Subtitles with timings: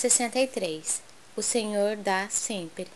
[0.00, 1.02] 63.
[1.36, 2.86] O Senhor dá sempre.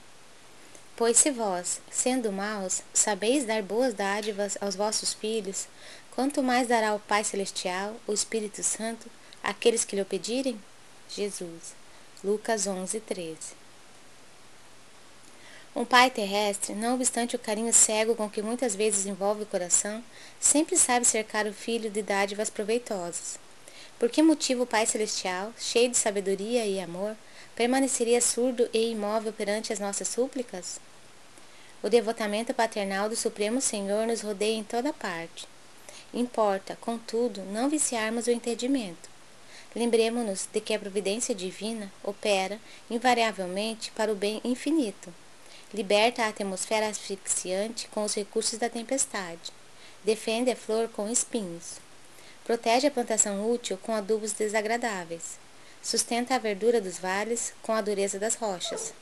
[0.96, 5.66] Pois se vós, sendo maus, sabeis dar boas dádivas aos vossos filhos,
[6.12, 9.10] quanto mais dará o Pai Celestial, o Espírito Santo,
[9.42, 10.58] àqueles que lhe pedirem?
[11.10, 11.74] Jesus.
[12.22, 13.36] Lucas 11, 13.
[15.76, 20.02] Um pai terrestre, não obstante o carinho cego com que muitas vezes envolve o coração,
[20.40, 23.38] sempre sabe cercar o filho de dádivas proveitosas.
[23.98, 27.16] Por que motivo o Pai Celestial, cheio de sabedoria e amor,
[27.54, 30.80] permaneceria surdo e imóvel perante as nossas súplicas?
[31.82, 35.46] O devotamento paternal do Supremo Senhor nos rodeia em toda parte.
[36.12, 39.08] Importa, contudo, não viciarmos o entendimento.
[39.76, 45.12] Lembremos-nos de que a providência divina opera, invariavelmente, para o bem infinito.
[45.72, 49.52] Liberta a atmosfera asfixiante com os recursos da tempestade.
[50.04, 51.83] Defende a flor com espinhos.
[52.44, 55.38] Protege a plantação útil com adubos desagradáveis.
[55.82, 58.92] Sustenta a verdura dos vales com a dureza das rochas.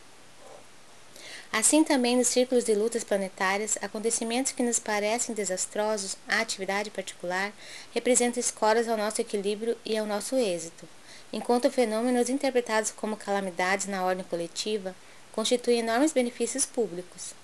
[1.53, 7.53] Assim também nos círculos de lutas planetárias, acontecimentos que nos parecem desastrosos à atividade particular
[7.93, 10.89] representam escolas ao nosso equilíbrio e ao nosso êxito,
[11.33, 14.95] enquanto fenômenos interpretados como calamidades na ordem coletiva
[15.33, 17.35] constituem enormes benefícios públicos.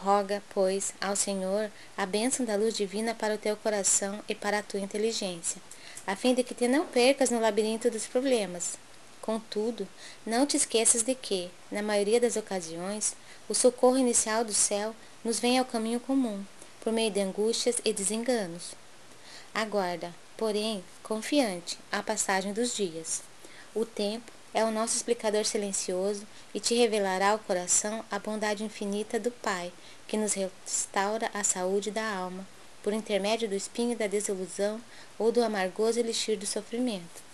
[0.00, 4.60] Roga, pois, ao Senhor a bênção da luz divina para o teu coração e para
[4.60, 5.60] a tua inteligência,
[6.06, 8.78] a fim de que te não percas no labirinto dos problemas.
[9.20, 9.88] Contudo,
[10.24, 13.16] não te esqueças de que, na maioria das ocasiões,
[13.48, 16.44] o socorro inicial do céu nos vem ao caminho comum,
[16.80, 18.74] por meio de angústias e desenganos.
[19.52, 23.22] Aguarda, porém, confiante, a passagem dos dias.
[23.74, 29.18] O tempo é o nosso explicador silencioso e te revelará ao coração a bondade infinita
[29.18, 29.72] do Pai,
[30.06, 32.46] que nos restaura a saúde da alma,
[32.82, 34.80] por intermédio do espinho da desilusão
[35.18, 37.27] ou do amargoso elixir do sofrimento.